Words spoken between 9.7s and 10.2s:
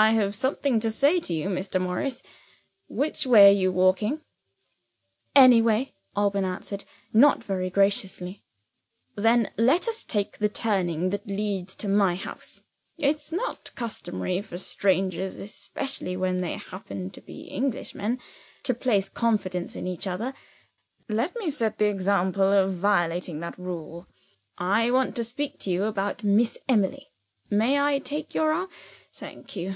us